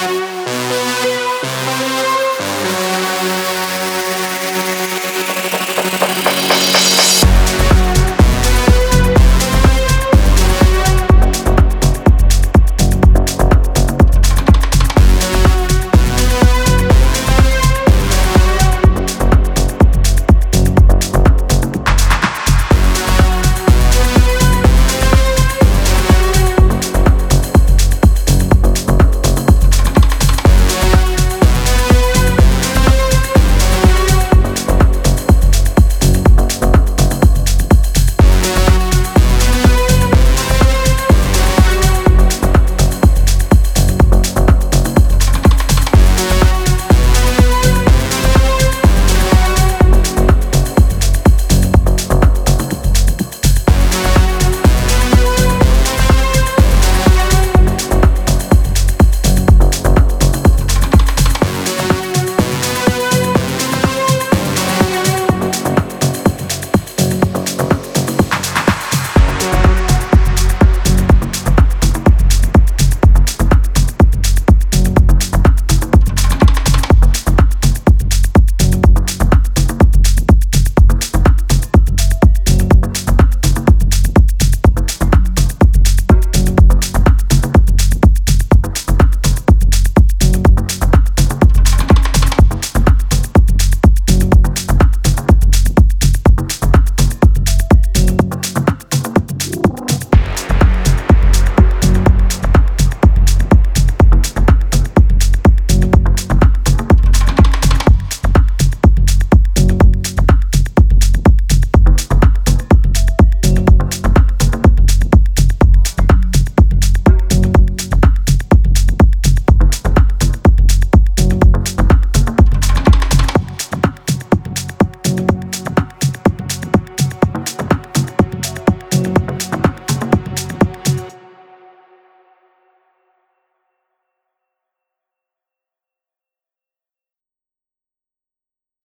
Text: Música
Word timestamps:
Música 0.00 0.39